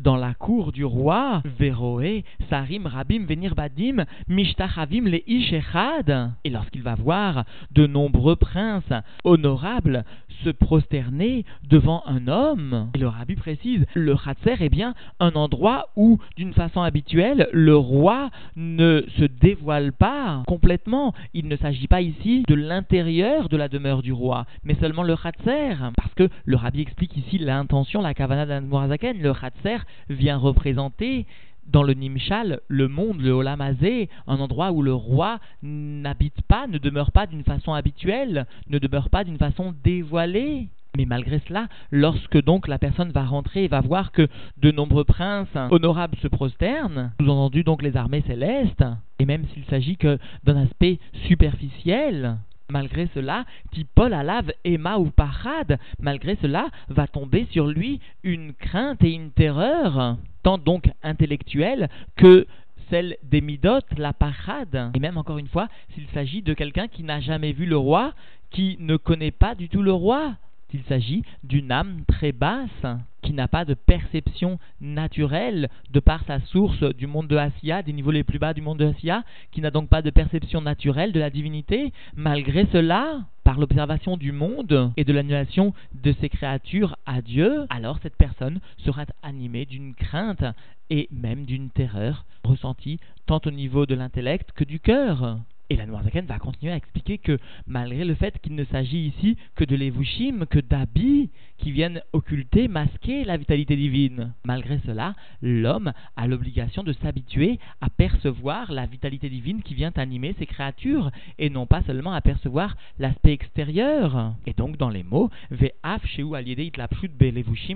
dans 0.00 0.16
la 0.16 0.34
cour 0.34 0.72
du 0.72 0.84
roi, 0.84 1.42
Veroé, 1.58 2.24
Sarim, 2.50 2.86
Rabim, 2.86 3.24
Venir 3.26 3.54
Badim, 3.54 4.04
Mishtachavim, 4.28 5.04
le 5.04 5.20
Ishechad, 5.28 6.32
et 6.44 6.50
lorsqu'il 6.50 6.82
va 6.82 6.94
voir 6.94 7.44
de 7.72 7.86
nombreux 7.86 8.36
princes 8.36 8.92
honorables 9.24 10.04
se 10.44 10.50
prosterner 10.50 11.44
devant 11.68 12.02
un 12.06 12.28
homme, 12.28 12.90
et 12.94 12.98
le 12.98 13.08
Rabbi 13.08 13.34
précise, 13.34 13.84
le 13.94 14.16
Chatzer 14.16 14.62
est 14.62 14.68
bien 14.68 14.94
un 15.20 15.32
endroit 15.32 15.88
où, 15.96 16.18
d'une 16.36 16.52
façon 16.52 16.82
habituelle, 16.82 17.48
le 17.52 17.76
roi 17.76 18.30
ne 18.56 19.04
se 19.18 19.24
dévoile 19.24 19.92
pas 19.92 20.42
complètement. 20.46 21.14
Il 21.34 21.48
ne 21.48 21.56
s'agit 21.56 21.88
pas 21.88 22.02
ici 22.02 22.44
de 22.46 22.54
l'intérieur 22.54 23.48
de 23.48 23.56
la 23.56 23.68
demeure 23.68 24.02
du 24.02 24.12
roi, 24.12 24.46
mais 24.64 24.74
seulement 24.74 24.97
le 25.02 25.16
Khatser, 25.16 25.76
parce 25.96 26.14
que 26.14 26.28
le 26.44 26.56
Rabbi 26.56 26.80
explique 26.80 27.16
ici 27.16 27.38
l'intention, 27.38 28.00
la 28.00 28.14
Kavana 28.14 28.46
d'Anmorazaken, 28.46 29.20
le 29.20 29.32
Khatser 29.34 29.78
vient 30.08 30.36
représenter 30.36 31.26
dans 31.68 31.82
le 31.82 31.94
Nimshal, 31.94 32.60
le 32.68 32.88
monde, 32.88 33.20
le 33.20 33.30
Olamazé, 33.30 34.08
un 34.26 34.40
endroit 34.40 34.72
où 34.72 34.82
le 34.82 34.94
roi 34.94 35.38
n'habite 35.62 36.40
pas, 36.42 36.66
ne 36.66 36.78
demeure 36.78 37.12
pas 37.12 37.26
d'une 37.26 37.44
façon 37.44 37.74
habituelle, 37.74 38.46
ne 38.68 38.78
demeure 38.78 39.10
pas 39.10 39.24
d'une 39.24 39.38
façon 39.38 39.74
dévoilée. 39.84 40.68
Mais 40.96 41.04
malgré 41.04 41.40
cela, 41.46 41.68
lorsque 41.92 42.42
donc 42.42 42.66
la 42.66 42.78
personne 42.78 43.12
va 43.12 43.24
rentrer 43.24 43.64
et 43.64 43.68
va 43.68 43.80
voir 43.80 44.10
que 44.10 44.26
de 44.56 44.70
nombreux 44.70 45.04
princes 45.04 45.54
honorables 45.70 46.16
se 46.16 46.28
prosternent, 46.28 47.12
sous-entendu 47.20 47.62
donc 47.62 47.82
les 47.82 47.96
armées 47.96 48.24
célestes, 48.26 48.84
et 49.18 49.26
même 49.26 49.44
s'il 49.52 49.64
s'agit 49.66 49.96
que 49.96 50.18
d'un 50.44 50.56
aspect 50.56 50.98
superficiel, 51.26 52.38
Malgré 52.70 53.08
cela, 53.14 53.46
Tipol 53.72 54.10
lave 54.10 54.52
Emma 54.62 54.98
ou 54.98 55.06
Parade, 55.06 55.78
malgré 56.00 56.36
cela, 56.42 56.68
va 56.88 57.06
tomber 57.06 57.46
sur 57.50 57.66
lui 57.66 57.98
une 58.22 58.52
crainte 58.52 59.02
et 59.02 59.10
une 59.10 59.30
terreur, 59.30 60.18
tant 60.42 60.58
donc 60.58 60.90
intellectuelle 61.02 61.88
que 62.16 62.46
celle 62.90 63.16
des 63.22 63.40
Midot, 63.40 63.80
la 63.96 64.12
parade. 64.12 64.90
Et 64.94 64.98
même 64.98 65.16
encore 65.16 65.38
une 65.38 65.48
fois, 65.48 65.68
s'il 65.94 66.06
s'agit 66.08 66.42
de 66.42 66.52
quelqu'un 66.52 66.88
qui 66.88 67.04
n'a 67.04 67.20
jamais 67.20 67.52
vu 67.52 67.64
le 67.64 67.78
roi, 67.78 68.12
qui 68.50 68.76
ne 68.80 68.98
connaît 68.98 69.30
pas 69.30 69.54
du 69.54 69.70
tout 69.70 69.82
le 69.82 69.92
roi, 69.92 70.34
il 70.72 70.82
s'agit 70.84 71.22
d'une 71.44 71.72
âme 71.72 72.02
très 72.06 72.32
basse 72.32 72.86
qui 73.22 73.32
n'a 73.32 73.48
pas 73.48 73.64
de 73.64 73.74
perception 73.74 74.58
naturelle 74.80 75.68
de 75.90 76.00
par 76.00 76.24
sa 76.24 76.40
source 76.40 76.82
du 76.94 77.06
monde 77.06 77.28
de 77.28 77.36
Asiya, 77.36 77.82
des 77.82 77.92
niveaux 77.92 78.10
les 78.10 78.24
plus 78.24 78.38
bas 78.38 78.54
du 78.54 78.60
monde 78.60 78.78
de 78.78 78.86
Asiya, 78.86 79.24
qui 79.50 79.60
n'a 79.60 79.70
donc 79.70 79.88
pas 79.88 80.02
de 80.02 80.10
perception 80.10 80.60
naturelle 80.60 81.12
de 81.12 81.20
la 81.20 81.30
divinité. 81.30 81.92
Malgré 82.16 82.66
cela, 82.72 83.24
par 83.44 83.58
l'observation 83.58 84.16
du 84.16 84.32
monde 84.32 84.92
et 84.96 85.04
de 85.04 85.12
l'annulation 85.12 85.72
de 85.94 86.12
ses 86.20 86.28
créatures 86.28 86.96
à 87.06 87.22
Dieu, 87.22 87.66
alors 87.70 87.98
cette 88.02 88.16
personne 88.16 88.60
sera 88.78 89.04
animée 89.22 89.64
d'une 89.64 89.94
crainte 89.94 90.44
et 90.90 91.08
même 91.10 91.44
d'une 91.44 91.70
terreur 91.70 92.24
ressentie 92.44 93.00
tant 93.26 93.40
au 93.44 93.50
niveau 93.50 93.86
de 93.86 93.94
l'intellect 93.94 94.52
que 94.52 94.64
du 94.64 94.80
cœur. 94.80 95.38
Et 95.70 95.76
la 95.76 95.84
Noirzaken 95.84 96.24
va 96.24 96.38
continuer 96.38 96.72
à 96.72 96.76
expliquer 96.76 97.18
que 97.18 97.38
malgré 97.66 98.06
le 98.06 98.14
fait 98.14 98.40
qu'il 98.40 98.54
ne 98.54 98.64
s'agit 98.64 99.08
ici 99.08 99.36
que 99.54 99.64
de 99.64 99.76
l'évouchim, 99.76 100.46
que 100.48 100.60
d'habits 100.60 101.30
qui 101.58 101.72
viennent 101.72 102.00
occulter, 102.14 102.68
masquer 102.68 103.24
la 103.24 103.36
vitalité 103.36 103.76
divine, 103.76 104.32
malgré 104.44 104.78
cela, 104.86 105.14
l'homme 105.42 105.92
a 106.16 106.26
l'obligation 106.26 106.82
de 106.82 106.94
s'habituer 106.94 107.58
à 107.82 107.90
percevoir 107.90 108.72
la 108.72 108.86
vitalité 108.86 109.28
divine 109.28 109.62
qui 109.62 109.74
vient 109.74 109.92
animer 109.96 110.34
ses 110.38 110.46
créatures, 110.46 111.10
et 111.38 111.50
non 111.50 111.66
pas 111.66 111.82
seulement 111.82 112.12
à 112.12 112.22
percevoir 112.22 112.74
l'aspect 112.98 113.32
extérieur. 113.32 114.34
Et 114.46 114.54
donc 114.54 114.78
dans 114.78 114.88
les 114.88 115.02
mots, 115.02 115.28
ve'af 115.50 116.06
sheu 116.06 116.24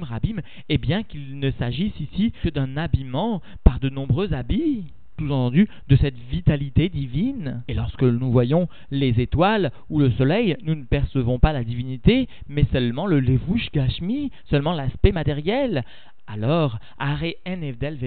rabim, 0.02 0.40
et 0.70 0.78
bien 0.78 1.02
qu'il 1.02 1.38
ne 1.38 1.50
s'agisse 1.50 2.00
ici 2.00 2.32
que 2.42 2.48
d'un 2.48 2.78
habillement 2.78 3.42
par 3.64 3.80
de 3.80 3.90
nombreux 3.90 4.32
habits 4.32 4.84
sous-entendu 5.22 5.68
de 5.88 5.96
cette 5.96 6.18
vitalité 6.30 6.88
divine. 6.88 7.62
Et 7.68 7.74
lorsque 7.74 8.02
nous 8.02 8.30
voyons 8.30 8.68
les 8.90 9.20
étoiles 9.20 9.70
ou 9.90 10.00
le 10.00 10.10
soleil, 10.12 10.56
nous 10.64 10.74
ne 10.74 10.84
percevons 10.84 11.38
pas 11.38 11.52
la 11.52 11.64
divinité, 11.64 12.28
mais 12.48 12.64
seulement 12.72 13.06
le 13.06 13.20
levouche 13.20 13.70
gashmi, 13.72 14.30
seulement 14.50 14.72
l'aspect 14.72 15.12
matériel. 15.12 15.84
Alors, 16.26 16.78
are 16.98 17.24
en 17.46 17.62
evdel 17.62 17.98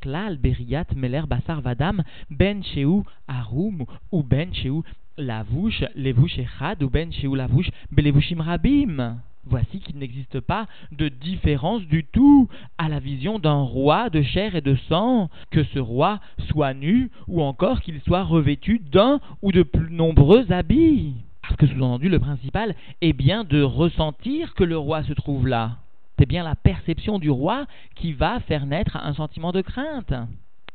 klal 0.00 0.36
beriat 0.36 0.86
meler 0.94 1.22
basar 1.26 1.62
vadam 1.62 2.02
ben 2.30 2.62
sheu 2.62 3.02
arum 3.26 3.86
ou 4.12 4.22
ben 4.22 4.52
sheu 4.54 4.82
lavouche 5.16 5.82
levouche 5.96 6.38
echad 6.38 6.82
ou 6.82 6.90
ben 6.90 7.10
sheu 7.12 7.34
lavouche 7.34 7.70
belevushim 7.90 8.40
rabim. 8.40 9.22
Voici 9.44 9.80
qu'il 9.80 9.98
n'existe 9.98 10.40
pas 10.40 10.66
de 10.92 11.08
différence 11.08 11.82
du 11.82 12.04
tout 12.04 12.48
à 12.78 12.88
la 12.88 13.00
vision 13.00 13.40
d'un 13.40 13.60
roi 13.60 14.08
de 14.08 14.22
chair 14.22 14.54
et 14.54 14.60
de 14.60 14.76
sang, 14.88 15.30
que 15.50 15.64
ce 15.64 15.80
roi 15.80 16.20
soit 16.48 16.74
nu 16.74 17.10
ou 17.26 17.42
encore 17.42 17.80
qu'il 17.80 18.00
soit 18.02 18.22
revêtu 18.22 18.78
d'un 18.78 19.20
ou 19.42 19.50
de 19.50 19.62
plus 19.62 19.90
nombreux 19.90 20.50
habits. 20.52 21.14
Parce 21.42 21.56
que 21.56 21.66
sous-entendu, 21.66 22.08
le 22.08 22.20
principal 22.20 22.76
est 23.00 23.12
bien 23.12 23.42
de 23.42 23.62
ressentir 23.62 24.54
que 24.54 24.64
le 24.64 24.78
roi 24.78 25.02
se 25.02 25.12
trouve 25.12 25.48
là. 25.48 25.78
C'est 26.18 26.26
bien 26.26 26.44
la 26.44 26.54
perception 26.54 27.18
du 27.18 27.30
roi 27.30 27.66
qui 27.96 28.12
va 28.12 28.38
faire 28.40 28.64
naître 28.64 28.96
un 28.96 29.12
sentiment 29.12 29.50
de 29.50 29.60
crainte 29.60 30.14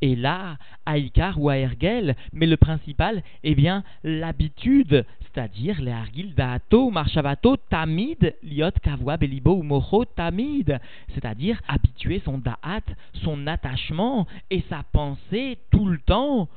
et 0.01 0.15
là, 0.15 0.57
Aïkar 0.85 1.39
ou 1.39 1.49
Aergel, 1.49 2.15
mais 2.33 2.45
le 2.45 2.57
principal 2.57 3.23
est 3.43 3.55
bien 3.55 3.83
l'habitude, 4.03 5.05
c'est-à-dire 5.21 5.81
les 5.81 5.91
Argil 5.91 6.35
Daato, 6.35 6.89
Marshavato, 6.91 7.57
Tamid, 7.57 8.35
Liot, 8.43 8.71
Kavwa, 8.83 9.17
Belibo 9.17 9.55
ou 9.55 9.63
Mocho, 9.63 10.05
Tamid, 10.05 10.79
c'est-à-dire 11.13 11.59
habituer 11.67 12.21
son 12.23 12.37
Da'at, 12.37 12.83
son 13.23 13.47
attachement 13.47 14.27
et 14.49 14.63
sa 14.69 14.83
pensée 14.91 15.57
tout 15.71 15.85
le 15.85 15.97
temps, 15.99 16.47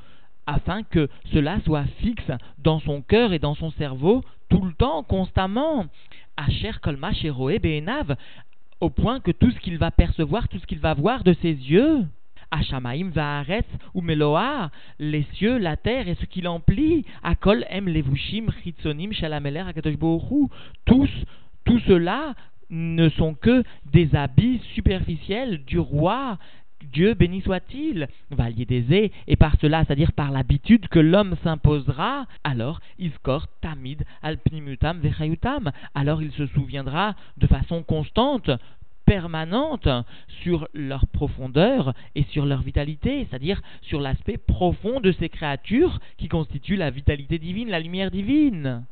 afin 0.46 0.82
que 0.82 1.08
cela 1.32 1.60
soit 1.64 1.84
fixe 2.00 2.30
dans 2.58 2.80
son 2.80 3.02
cœur 3.02 3.32
et 3.32 3.38
dans 3.38 3.54
son 3.54 3.70
cerveau 3.72 4.22
tout 4.48 4.64
le 4.64 4.72
temps, 4.72 5.02
constamment. 5.02 5.86
Asher 6.36 6.72
Kolma 6.82 7.12
Sheroe 7.12 7.58
au 8.80 8.90
point 8.90 9.20
que 9.20 9.30
tout 9.30 9.50
ce 9.50 9.58
qu'il 9.60 9.78
va 9.78 9.90
percevoir, 9.90 10.48
tout 10.48 10.58
ce 10.58 10.66
qu'il 10.66 10.78
va 10.78 10.94
voir 10.94 11.22
de 11.22 11.34
ses 11.34 11.52
yeux, 11.52 12.06
Hashamaim 12.50 13.10
Vaharetz 13.10 13.68
ou 13.94 14.00
Meloa, 14.00 14.70
les 14.98 15.24
cieux, 15.34 15.58
la 15.58 15.76
terre 15.76 16.08
et 16.08 16.16
ce 16.16 16.26
qui 16.26 16.40
l'emplit, 16.40 17.04
Akol 17.22 17.64
Em 17.70 17.86
Levushim 17.86 18.50
Chitzonim 18.62 19.12
Shalameler 19.12 19.60
Akadosh 19.60 19.96
tous, 20.84 21.10
tout 21.64 21.78
cela 21.80 22.34
ne 22.70 23.08
sont 23.10 23.34
que 23.34 23.64
des 23.92 24.14
habits 24.14 24.60
superficiels 24.74 25.64
du 25.64 25.78
roi. 25.78 26.38
Dieu 26.92 27.14
béni 27.14 27.42
soit-il, 27.42 28.08
valier 28.30 28.66
et 29.28 29.36
par 29.36 29.54
cela, 29.60 29.84
c'est-à-dire 29.84 30.12
par 30.12 30.30
l'habitude 30.30 30.88
que 30.88 30.98
l'homme 30.98 31.36
s'imposera, 31.44 32.26
alors 32.42 32.80
iskor 32.98 33.46
tamid 33.60 34.02
alpnimutam 34.22 34.98
vechayutam, 35.00 35.70
alors 35.94 36.22
il 36.22 36.32
se 36.32 36.46
souviendra 36.46 37.14
de 37.36 37.46
façon 37.46 37.82
constante 37.82 38.50
permanente 39.10 39.88
sur 40.44 40.68
leur 40.72 41.04
profondeur 41.08 41.94
et 42.14 42.22
sur 42.30 42.46
leur 42.46 42.62
vitalité, 42.62 43.26
c'est-à-dire 43.28 43.60
sur 43.82 44.00
l'aspect 44.00 44.38
profond 44.38 45.00
de 45.00 45.10
ces 45.10 45.28
créatures 45.28 45.98
qui 46.16 46.28
constituent 46.28 46.76
la 46.76 46.90
vitalité 46.90 47.40
divine, 47.40 47.70
la 47.70 47.80
lumière 47.80 48.12
divine. 48.12 48.84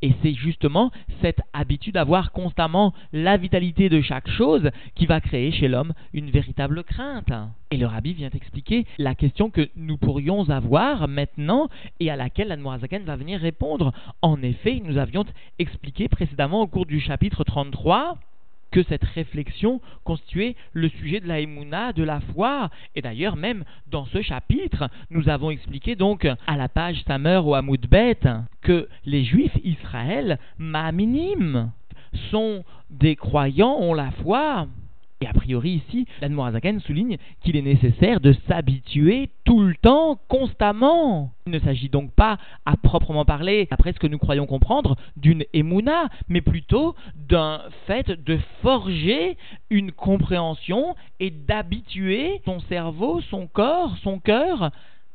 Et 0.00 0.14
c'est 0.22 0.32
justement 0.32 0.90
cette 1.20 1.42
habitude 1.52 1.94
d'avoir 1.94 2.32
constamment 2.32 2.94
la 3.12 3.36
vitalité 3.36 3.90
de 3.90 4.00
chaque 4.00 4.30
chose 4.30 4.70
qui 4.94 5.04
va 5.04 5.20
créer 5.20 5.52
chez 5.52 5.68
l'homme 5.68 5.92
une 6.14 6.30
véritable 6.30 6.82
crainte. 6.82 7.30
Et 7.70 7.76
le 7.76 7.84
rabbi 7.84 8.14
vient 8.14 8.30
expliquer 8.30 8.86
la 8.96 9.14
question 9.14 9.50
que 9.50 9.68
nous 9.76 9.98
pourrions 9.98 10.48
avoir 10.48 11.08
maintenant 11.08 11.68
et 11.98 12.10
à 12.10 12.16
laquelle 12.16 12.48
l'Anmoazaken 12.48 13.04
va 13.04 13.16
venir 13.16 13.38
répondre. 13.38 13.92
En 14.22 14.40
effet, 14.40 14.80
nous 14.82 14.96
avions 14.96 15.26
expliqué 15.58 16.08
précédemment 16.08 16.62
au 16.62 16.66
cours 16.66 16.86
du 16.86 17.00
chapitre 17.00 17.44
33 17.44 18.18
que 18.70 18.82
cette 18.84 19.04
réflexion 19.04 19.80
constituait 20.04 20.56
le 20.72 20.88
sujet 20.88 21.20
de 21.20 21.28
la 21.28 21.40
émouna, 21.40 21.92
de 21.92 22.02
la 22.02 22.20
foi. 22.20 22.70
Et 22.94 23.02
d'ailleurs, 23.02 23.36
même 23.36 23.64
dans 23.90 24.06
ce 24.06 24.22
chapitre, 24.22 24.88
nous 25.10 25.28
avons 25.28 25.50
expliqué 25.50 25.96
donc 25.96 26.26
à 26.46 26.56
la 26.56 26.68
page 26.68 27.02
Samer 27.06 27.40
ou 27.44 27.54
Amoudbet 27.54 28.18
que 28.62 28.88
les 29.04 29.24
juifs 29.24 29.56
Israël, 29.64 30.38
ma'aminim, 30.58 31.70
sont 32.30 32.64
des 32.90 33.16
croyants, 33.16 33.76
ont 33.78 33.94
la 33.94 34.10
foi, 34.22 34.66
et 35.20 35.26
a 35.26 35.32
priori 35.34 35.82
ici, 35.86 36.06
l'Admorazaken 36.22 36.80
souligne 36.80 37.18
qu'il 37.42 37.56
est 37.56 37.62
nécessaire 37.62 38.20
de 38.20 38.32
s'habituer 38.48 39.30
tout 39.44 39.60
le 39.60 39.74
temps, 39.74 40.18
constamment. 40.28 41.32
Il 41.46 41.52
ne 41.52 41.58
s'agit 41.58 41.90
donc 41.90 42.12
pas, 42.12 42.38
à 42.64 42.76
proprement 42.76 43.26
parler, 43.26 43.68
après 43.70 43.92
ce 43.92 43.98
que 43.98 44.06
nous 44.06 44.18
croyons 44.18 44.46
comprendre, 44.46 44.96
d'une 45.16 45.44
émouna, 45.52 46.08
mais 46.28 46.40
plutôt 46.40 46.94
d'un 47.14 47.60
fait 47.86 48.10
de 48.10 48.38
forger 48.62 49.36
une 49.68 49.92
compréhension 49.92 50.94
et 51.18 51.30
d'habituer 51.30 52.40
son 52.46 52.60
cerveau, 52.60 53.20
son 53.30 53.46
corps, 53.46 53.96
son 54.02 54.20
cœur 54.20 54.70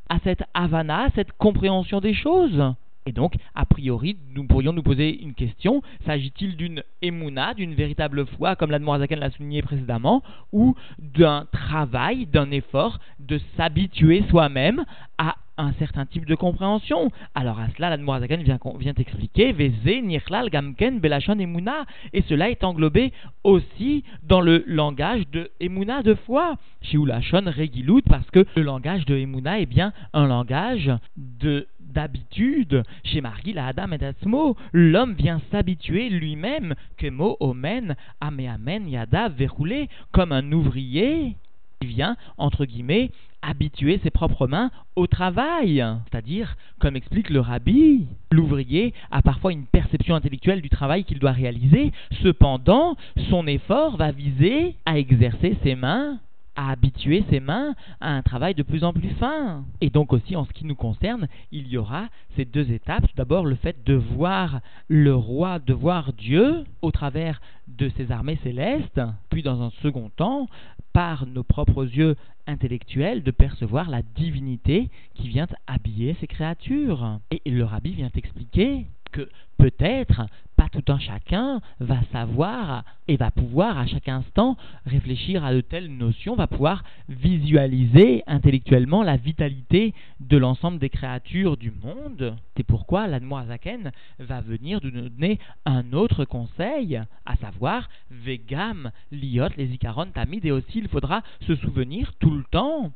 à 0.09 0.19
cette 0.24 0.43
havana, 0.53 1.07
cette 1.15 1.31
compréhension 1.33 2.00
des 2.00 2.13
choses. 2.13 2.75
Et 3.07 3.12
donc, 3.12 3.35
a 3.53 3.65
priori, 3.67 4.17
nous 4.33 4.47
pourrions 4.47 4.74
nous 4.74 4.81
poser 4.81 5.21
une 5.21 5.35
question. 5.35 5.83
S'agit-il 6.07 6.55
d'une 6.57 6.81
émouna, 7.03 7.53
d'une 7.53 7.75
véritable 7.75 8.25
foi, 8.25 8.55
comme 8.55 8.71
l'Admorazakan 8.71 9.17
l'a 9.17 9.29
souligné 9.29 9.62
précédemment, 9.62 10.24
ou 10.51 10.75
d'un 10.97 11.45
travail, 11.51 12.25
d'un 12.25 12.50
effort 12.50 13.00
de 13.19 13.39
s'habituer 13.55 14.24
soi-même 14.31 14.85
à 15.19 15.35
un 15.57 15.71
certain 15.74 16.07
type 16.07 16.25
de 16.25 16.33
compréhension? 16.33 17.12
Alors 17.35 17.59
à 17.59 17.67
cela, 17.77 17.91
l'Admorazakan 17.91 18.38
vient, 18.38 18.57
vient 18.79 18.93
expliquer 18.97 19.51
Veze, 19.51 20.01
Nirlal, 20.01 20.50
Gamken, 20.50 21.00
Belachon, 21.00 21.38
Emouna, 21.38 21.85
et 22.12 22.24
cela 22.24 22.50
est 22.50 22.63
englobé 22.63 23.13
aussi 23.43 24.03
dans 24.24 24.41
le 24.41 24.63
langage 24.65 25.29
de 25.31 25.51
Emouna 25.59 26.01
de 26.01 26.15
foi, 26.15 26.55
chez 26.81 26.97
Ulachon, 26.97 27.43
Regilut, 27.45 28.01
parce 28.01 28.29
que 28.31 28.47
le 28.55 28.63
langage 28.63 29.05
de 29.05 29.15
Emouna 29.15 29.59
est 29.59 29.67
bien 29.67 29.93
un 30.13 30.25
langage 30.25 30.91
de 31.17 31.67
d'habitude, 31.95 32.83
chez 33.03 33.21
Marie, 33.21 33.53
la 33.53 33.67
Adam 33.67 33.91
et 33.93 33.97
Datsmo, 33.97 34.55
l'homme 34.73 35.13
vient 35.13 35.41
s'habituer 35.49 36.09
lui-même. 36.09 36.75
Que 36.97 37.09
Mo 37.09 37.37
Omen, 37.39 37.95
Amen, 38.21 38.87
Yada, 38.87 39.29
verroulé, 39.29 39.89
comme 40.11 40.31
un 40.31 40.51
ouvrier 40.51 41.35
Il 41.81 41.87
vient, 41.87 42.17
entre 42.37 42.65
guillemets, 42.65 43.11
habituer 43.41 43.99
ses 44.03 44.09
propres 44.09 44.47
mains 44.47 44.71
au 44.95 45.07
travail. 45.07 45.83
C'est-à-dire, 46.09 46.57
comme 46.79 46.95
explique 46.95 47.29
le 47.29 47.39
rabbi, 47.39 48.07
l'ouvrier 48.31 48.93
a 49.11 49.21
parfois 49.21 49.53
une 49.53 49.65
perception 49.65 50.15
intellectuelle 50.15 50.61
du 50.61 50.69
travail 50.69 51.05
qu'il 51.05 51.19
doit 51.19 51.31
réaliser, 51.31 51.91
cependant, 52.23 52.97
son 53.29 53.47
effort 53.47 53.97
va 53.97 54.11
viser 54.11 54.75
à 54.85 54.97
exercer 54.97 55.57
ses 55.63 55.75
mains 55.75 56.19
à 56.55 56.71
habituer 56.71 57.24
ses 57.29 57.39
mains 57.39 57.75
à 58.01 58.12
un 58.12 58.21
travail 58.21 58.55
de 58.55 58.63
plus 58.63 58.83
en 58.83 58.93
plus 58.93 59.09
fin. 59.19 59.65
Et 59.81 59.89
donc 59.89 60.13
aussi 60.13 60.35
en 60.35 60.45
ce 60.45 60.53
qui 60.53 60.65
nous 60.65 60.75
concerne, 60.75 61.27
il 61.51 61.67
y 61.67 61.77
aura 61.77 62.07
ces 62.35 62.45
deux 62.45 62.71
étapes. 62.71 63.05
D'abord 63.15 63.45
le 63.45 63.55
fait 63.55 63.83
de 63.85 63.93
voir 63.93 64.62
le 64.88 65.15
roi, 65.15 65.59
de 65.59 65.74
voir 65.74 66.13
Dieu 66.13 66.63
au 66.81 66.91
travers 66.91 67.41
de 67.67 67.89
ses 67.97 68.12
armées 68.12 68.39
célestes, 68.43 69.01
puis 69.29 69.43
dans 69.43 69.62
un 69.62 69.71
second 69.81 70.09
temps, 70.15 70.47
par 70.93 71.25
nos 71.25 71.43
propres 71.43 71.83
yeux 71.83 72.15
intellectuels, 72.47 73.24
de 73.24 73.31
percevoir 73.31 73.89
la 73.89 74.01
divinité 74.01 74.89
qui 75.15 75.27
vient 75.27 75.47
habiller 75.67 76.15
ces 76.19 76.27
créatures. 76.27 77.19
Et 77.31 77.41
le 77.50 77.65
rabbi 77.65 77.93
vient 77.93 78.12
expliquer 78.15 78.85
que 79.15 79.29
peut-être 79.57 80.27
pas 80.57 80.67
tout 80.69 80.84
un 80.91 81.00
chacun 81.00 81.62
va 81.79 82.01
savoir 82.12 82.84
et 83.07 83.15
va 83.15 83.31
pouvoir 83.31 83.77
à 83.77 83.88
chaque 83.88 84.10
instant 84.10 84.57
réfléchir 84.86 85.45
à 85.45 85.53
de 85.53 85.62
telles 85.62 85.95
notions, 85.95 86.36
va 86.36 86.48
pouvoir 86.48 86.84
visualiser 87.07 88.24
intellectuellement 88.27 89.03
la 89.03 89.15
vitalité 89.15 89.93
de 90.19 90.38
l'ensemble 90.38 90.79
des 90.79 90.89
créatures 90.89 91.55
du 91.55 91.72
monde. 91.72 92.36
C'est 92.57 92.63
pourquoi 92.63 93.07
l'Admoazaken 93.07 93.91
va 94.19 94.41
venir 94.41 94.79
nous 94.84 95.10
donner 95.10 95.39
un 95.65 95.93
autre 95.93 96.25
conseil, 96.25 97.01
à 97.25 97.36
savoir 97.38 97.89
Vegam, 98.12 98.91
Liot, 99.12 99.50
les 99.55 99.74
Icaron, 99.74 100.07
Tamid, 100.13 100.45
et 100.45 100.51
aussi 100.51 100.79
il 100.79 100.89
faudra 100.89 101.22
se 101.48 101.55
souvenir 101.55 102.13
tout 102.19 102.31
le 102.31 102.43
temps 102.51 102.91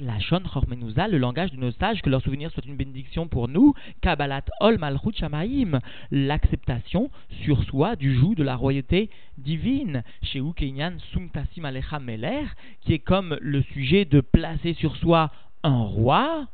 la 0.00 0.18
Shon 0.20 0.42
Chormenouza, 0.52 1.08
le 1.08 1.18
langage 1.18 1.52
de 1.52 1.56
nos 1.56 1.70
sages, 1.72 2.02
que 2.02 2.10
leur 2.10 2.22
souvenir 2.22 2.50
soit 2.50 2.64
une 2.66 2.76
bénédiction 2.76 3.28
pour 3.28 3.48
nous, 3.48 3.74
Kabbalat 4.00 4.44
Ol 4.60 4.78
Malchut 4.78 5.24
l'acceptation 6.10 7.10
sur 7.42 7.62
soi 7.64 7.96
du 7.96 8.14
joug 8.14 8.34
de 8.34 8.42
la 8.42 8.56
royauté 8.56 9.10
divine, 9.38 10.02
chez 10.22 10.42
Kenyan 10.56 10.98
Sumtasim 11.12 11.64
Alecha 11.64 12.00
Meler, 12.00 12.46
qui 12.82 12.94
est 12.94 12.98
comme 12.98 13.36
le 13.40 13.62
sujet 13.62 14.04
de 14.04 14.20
placer 14.20 14.74
sur 14.74 14.96
soi 14.96 15.30
un 15.62 15.82
roi, 15.82 16.46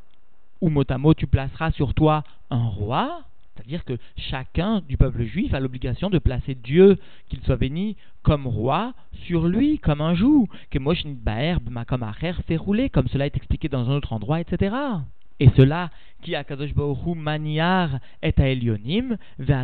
ou 0.61 0.69
mot 0.69 1.15
tu 1.15 1.27
placeras 1.27 1.73
sur 1.73 1.95
toi 1.95 2.23
un 2.51 2.67
roi, 2.67 3.25
c'est-à-dire 3.61 3.85
que 3.85 3.99
chacun 4.17 4.81
du 4.89 4.97
peuple 4.97 5.25
juif 5.25 5.53
a 5.53 5.61
l'obligation 5.61 6.09
de 6.09 6.19
placer 6.19 6.55
Dieu, 6.55 6.99
qu'il 7.29 7.41
soit 7.43 7.57
béni, 7.57 7.97
comme 8.23 8.47
roi 8.47 8.95
sur 9.27 9.47
lui, 9.47 9.79
comme 9.79 10.01
un 10.01 10.15
joug, 10.15 10.49
que 10.71 10.79
Moshin 10.79 11.15
Baer, 11.15 11.57
comme 11.87 12.07
fait 12.47 12.57
rouler, 12.57 12.89
comme 12.89 13.09
cela 13.09 13.27
est 13.27 13.37
expliqué 13.37 13.69
dans 13.69 13.91
un 13.91 13.97
autre 13.97 14.13
endroit, 14.13 14.41
etc. 14.41 14.75
Et 15.41 15.51
cela 15.57 15.91
qui 16.23 16.35
a 16.35 16.45
Kadosh 16.45 16.75
maniar 17.17 17.99
et 18.23 18.35
a 18.37 18.49
Elionim, 18.49 19.17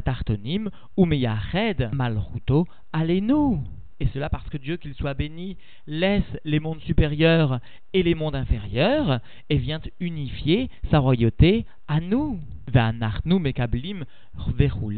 tartonim, 0.05 0.71
ou 0.97 1.07
malchuto 1.07 2.67
alenu. 2.93 3.59
Et 3.99 4.09
cela 4.13 4.29
parce 4.29 4.49
que 4.51 4.59
Dieu, 4.59 4.77
qu'il 4.77 4.95
soit 4.95 5.15
béni, 5.15 5.57
laisse 5.87 6.23
les 6.45 6.61
mondes 6.61 6.81
supérieurs 6.81 7.61
et 7.95 8.03
les 8.03 8.15
mondes 8.15 8.37
inférieurs 8.37 9.21
et 9.49 9.57
vient 9.57 9.81
unifier 10.01 10.69
sa 10.91 10.99
royauté 10.99 11.65
à 11.89 12.01
nous 12.01 12.41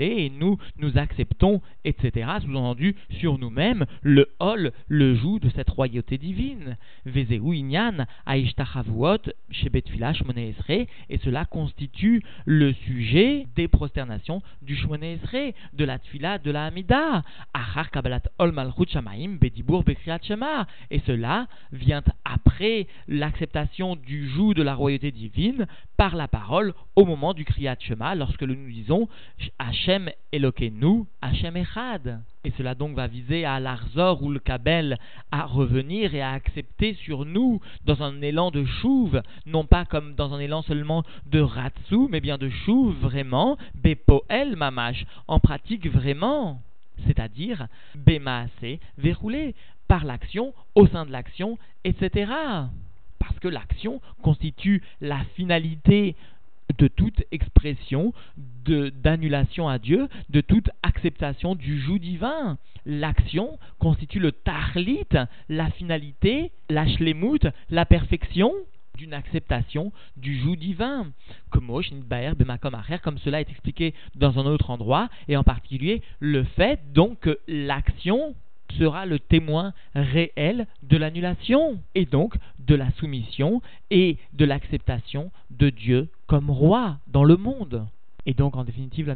et 0.00 0.30
nous, 0.30 0.58
nous 0.78 0.98
acceptons, 0.98 1.60
etc. 1.84 2.30
Sous-entendu, 2.42 2.96
sur 3.10 3.38
nous-mêmes, 3.38 3.86
le 4.02 4.28
hol, 4.40 4.72
le 4.88 5.14
joug 5.14 5.38
de 5.38 5.48
cette 5.50 5.70
royauté 5.70 6.18
divine. 6.18 6.76
Et 7.06 7.26
cela 11.18 11.44
constitue 11.44 12.22
le 12.46 12.72
sujet 12.72 13.46
des 13.54 13.68
prosternations 13.68 14.42
du 14.62 14.74
shmonesre, 14.76 15.52
de 15.72 15.84
la 15.84 15.98
tfila, 15.98 16.38
de 16.38 16.50
la 16.50 16.64
hamida. 16.66 17.22
Et 20.90 21.00
cela 21.06 21.46
vient 21.72 22.02
après 22.24 22.86
l'acceptation 23.06 23.94
du 23.96 24.28
joug 24.28 24.54
de 24.54 24.62
la 24.62 24.74
royauté 24.74 25.10
divine 25.12 25.66
par 25.96 26.16
la 26.16 26.28
parole 26.28 26.72
au 26.96 27.04
moment 27.04 27.32
du 27.32 27.44
kriyat 27.44 27.76
shema, 27.78 28.16
lorsque 28.16 28.42
nous 28.42 28.56
disons 28.70 29.08
Hachem 29.58 30.10
Elokeinu, 30.32 31.04
Hachem 31.22 31.56
Echad. 31.56 32.20
Et 32.44 32.52
cela 32.58 32.74
donc 32.74 32.96
va 32.96 33.06
viser 33.06 33.44
à 33.44 33.60
l'Arzor 33.60 34.22
ou 34.22 34.30
le 34.30 34.40
Kabel 34.40 34.98
à 35.30 35.44
revenir 35.44 36.14
et 36.14 36.22
à 36.22 36.32
accepter 36.32 36.94
sur 36.94 37.24
nous 37.24 37.60
dans 37.84 38.02
un 38.02 38.20
élan 38.20 38.50
de 38.50 38.64
chouve, 38.64 39.22
non 39.46 39.64
pas 39.64 39.84
comme 39.84 40.14
dans 40.14 40.34
un 40.34 40.40
élan 40.40 40.62
seulement 40.62 41.04
de 41.26 41.40
Ratsu, 41.40 42.08
mais 42.10 42.20
bien 42.20 42.36
de 42.36 42.48
chouve 42.48 42.96
vraiment, 42.98 43.56
Bepoel 43.76 44.56
Mamash, 44.56 45.04
en 45.28 45.38
pratique 45.38 45.86
vraiment. 45.88 46.60
C'est-à-dire 47.06 47.68
Bemaase, 47.94 48.50
verrouler 48.96 49.54
par 49.86 50.04
l'action, 50.04 50.52
au 50.74 50.86
sein 50.86 51.06
de 51.06 51.12
l'action, 51.12 51.58
etc. 51.84 52.32
Parce 53.18 53.38
que 53.40 53.48
l'action 53.48 54.00
constitue 54.22 54.82
la 55.00 55.20
finalité 55.36 56.16
de 56.76 56.88
toute 56.88 57.24
expression 57.32 58.12
d'annulation 58.36 59.68
à 59.68 59.78
Dieu, 59.78 60.08
de 60.30 60.40
toute 60.40 60.70
acceptation 60.82 61.54
du 61.54 61.80
joug 61.80 61.98
divin. 61.98 62.58
L'action 62.84 63.58
constitue 63.78 64.18
le 64.18 64.32
tahlit, 64.32 65.06
la 65.48 65.70
finalité, 65.70 66.52
la 66.68 66.86
shlemut, 66.86 67.46
la 67.70 67.84
perfection 67.84 68.52
d'une 68.96 69.14
acceptation 69.14 69.92
du 70.16 70.38
joug 70.38 70.56
divin. 70.56 71.06
Comme 71.50 71.68
comme 71.68 73.18
cela 73.18 73.40
est 73.40 73.50
expliqué 73.50 73.94
dans 74.16 74.38
un 74.38 74.46
autre 74.46 74.70
endroit, 74.70 75.08
et 75.28 75.36
en 75.36 75.44
particulier 75.44 76.02
le 76.20 76.44
fait 76.44 76.80
donc 76.92 77.20
que 77.20 77.38
l'action 77.46 78.34
sera 78.78 79.06
le 79.06 79.18
témoin 79.18 79.72
réel 79.94 80.66
de 80.82 80.96
l'annulation 80.96 81.80
et 81.94 82.04
donc 82.04 82.34
de 82.58 82.74
la 82.74 82.90
soumission 82.92 83.62
et 83.90 84.18
de 84.34 84.44
l'acceptation 84.44 85.30
de 85.50 85.70
Dieu 85.70 86.08
comme 86.28 86.50
roi 86.50 86.98
dans 87.08 87.24
le 87.24 87.36
monde. 87.36 87.88
Et 88.26 88.34
donc, 88.34 88.56
en 88.56 88.64
définitive, 88.64 89.06
la 89.06 89.14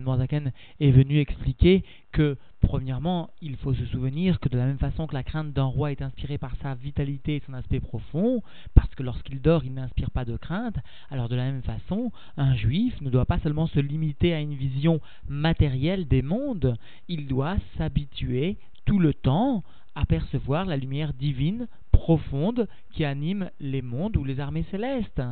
est 0.80 0.90
venu 0.90 1.18
expliquer 1.18 1.84
que, 2.12 2.38
premièrement, 2.62 3.28
il 3.42 3.56
faut 3.56 3.74
se 3.74 3.84
souvenir 3.86 4.40
que 4.40 4.48
de 4.48 4.56
la 4.56 4.64
même 4.64 4.78
façon 4.78 5.06
que 5.06 5.12
la 5.12 5.22
crainte 5.22 5.52
d'un 5.52 5.64
roi 5.64 5.92
est 5.92 6.00
inspirée 6.00 6.38
par 6.38 6.56
sa 6.62 6.74
vitalité 6.74 7.36
et 7.36 7.42
son 7.46 7.52
aspect 7.52 7.80
profond, 7.80 8.42
parce 8.74 8.94
que 8.94 9.02
lorsqu'il 9.02 9.42
dort, 9.42 9.64
il 9.66 9.74
n'inspire 9.74 10.10
pas 10.10 10.24
de 10.24 10.38
crainte, 10.38 10.76
alors 11.10 11.28
de 11.28 11.36
la 11.36 11.44
même 11.44 11.62
façon, 11.62 12.10
un 12.38 12.54
juif 12.54 12.98
ne 13.02 13.10
doit 13.10 13.26
pas 13.26 13.38
seulement 13.40 13.66
se 13.66 13.80
limiter 13.80 14.32
à 14.32 14.40
une 14.40 14.54
vision 14.54 15.02
matérielle 15.28 16.08
des 16.08 16.22
mondes, 16.22 16.76
il 17.08 17.26
doit 17.26 17.56
s'habituer 17.76 18.56
tout 18.86 18.98
le 18.98 19.12
temps 19.12 19.62
à 19.94 20.06
percevoir 20.06 20.64
la 20.64 20.76
lumière 20.76 21.12
divine 21.12 21.68
profonde 21.92 22.66
qui 22.90 23.04
anime 23.04 23.50
les 23.60 23.82
mondes 23.82 24.16
ou 24.16 24.24
les 24.24 24.40
armées 24.40 24.64
célestes. 24.70 25.22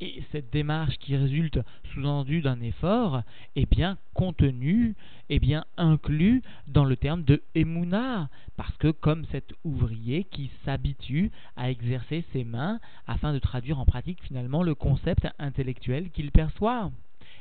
Et 0.00 0.22
cette 0.30 0.52
démarche 0.52 0.98
qui 0.98 1.16
résulte 1.16 1.58
sous-entendu 1.92 2.42
d'un 2.42 2.60
effort 2.60 3.22
est 3.56 3.70
bien 3.70 3.98
contenue, 4.14 4.94
est 5.30 5.38
bien 5.38 5.64
inclus 5.76 6.42
dans 6.66 6.84
le 6.84 6.96
terme 6.96 7.22
de 7.24 7.42
Emouna, 7.54 8.28
parce 8.56 8.76
que 8.76 8.90
comme 8.90 9.24
cet 9.32 9.52
ouvrier 9.64 10.24
qui 10.24 10.50
s'habitue 10.64 11.30
à 11.56 11.70
exercer 11.70 12.24
ses 12.32 12.44
mains 12.44 12.78
afin 13.06 13.32
de 13.32 13.38
traduire 13.38 13.80
en 13.80 13.84
pratique 13.84 14.22
finalement 14.22 14.62
le 14.62 14.74
concept 14.74 15.26
intellectuel 15.38 16.10
qu'il 16.10 16.30
perçoit. 16.30 16.90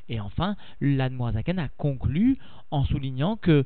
Et 0.10 0.20
enfin, 0.20 0.56
l'Admoazaken 0.82 1.60
a 1.60 1.70
conclu 1.70 2.38
en 2.70 2.84
soulignant 2.86 3.38
que 3.38 3.66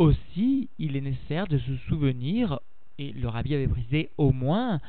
aussi, 0.00 0.70
il 0.78 0.96
est 0.96 1.02
nécessaire 1.02 1.46
de 1.46 1.58
se 1.58 1.76
souvenir, 1.88 2.58
et 2.98 3.12
le 3.12 3.28
rabbi 3.28 3.54
avait 3.54 3.68
précisé 3.68 4.08
au 4.16 4.32
moins, 4.32 4.80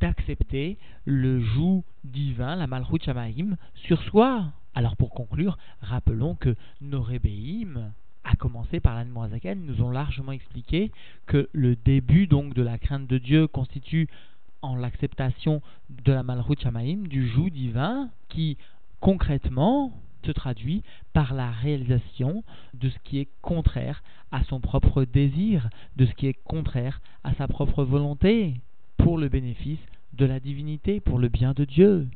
d'accepter 0.00 0.78
le 1.04 1.40
joug 1.40 1.82
divin, 2.04 2.54
la 2.54 2.68
malchut 2.68 3.02
shamaim, 3.02 3.56
sur 3.74 4.00
soi. 4.04 4.44
Alors 4.74 4.96
pour 4.96 5.10
conclure, 5.10 5.58
rappelons 5.80 6.36
que 6.36 6.54
nos 6.80 7.02
rébéim, 7.02 7.92
à 8.22 8.36
commencer 8.36 8.78
par 8.78 8.94
l'âne 8.94 9.12
nous 9.56 9.82
ont 9.82 9.90
largement 9.90 10.30
expliqué 10.30 10.92
que 11.26 11.48
le 11.52 11.74
début 11.74 12.28
donc 12.28 12.54
de 12.54 12.62
la 12.62 12.78
crainte 12.78 13.08
de 13.08 13.18
Dieu 13.18 13.48
constitue 13.48 14.08
en 14.62 14.76
l'acceptation 14.76 15.60
de 15.90 16.12
la 16.12 16.22
malchut 16.22 16.60
shamaim, 16.60 17.08
du 17.08 17.28
joug 17.28 17.50
divin, 17.50 18.10
qui 18.28 18.56
concrètement 19.00 19.92
se 20.24 20.32
traduit 20.32 20.82
par 21.12 21.34
la 21.34 21.50
réalisation 21.50 22.44
de 22.74 22.88
ce 22.88 22.98
qui 23.04 23.18
est 23.18 23.28
contraire 23.40 24.02
à 24.30 24.44
son 24.44 24.60
propre 24.60 25.04
désir, 25.04 25.68
de 25.96 26.06
ce 26.06 26.12
qui 26.14 26.26
est 26.26 26.38
contraire 26.44 27.00
à 27.24 27.34
sa 27.34 27.48
propre 27.48 27.84
volonté, 27.84 28.54
pour 28.98 29.18
le 29.18 29.28
bénéfice 29.28 29.80
de 30.12 30.26
la 30.26 30.40
divinité, 30.40 31.00
pour 31.00 31.18
le 31.18 31.28
bien 31.28 31.52
de 31.52 31.64
Dieu. 31.64 32.06